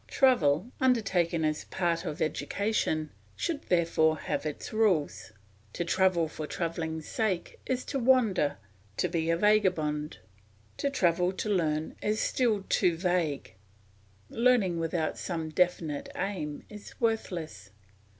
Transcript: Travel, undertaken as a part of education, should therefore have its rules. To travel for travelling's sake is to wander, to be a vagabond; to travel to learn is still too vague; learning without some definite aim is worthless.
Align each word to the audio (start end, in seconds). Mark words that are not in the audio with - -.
Travel, 0.07 0.71
undertaken 0.79 1.45
as 1.45 1.61
a 1.61 1.67
part 1.67 2.05
of 2.05 2.23
education, 2.23 3.11
should 3.35 3.61
therefore 3.69 4.17
have 4.17 4.47
its 4.47 4.73
rules. 4.73 5.31
To 5.73 5.85
travel 5.85 6.27
for 6.27 6.47
travelling's 6.47 7.07
sake 7.07 7.59
is 7.67 7.85
to 7.85 7.99
wander, 7.99 8.57
to 8.97 9.07
be 9.07 9.29
a 9.29 9.37
vagabond; 9.37 10.17
to 10.77 10.89
travel 10.89 11.31
to 11.33 11.49
learn 11.49 11.95
is 12.01 12.19
still 12.19 12.63
too 12.67 12.97
vague; 12.97 13.53
learning 14.27 14.79
without 14.79 15.19
some 15.19 15.49
definite 15.51 16.09
aim 16.15 16.65
is 16.67 16.99
worthless. 16.99 17.69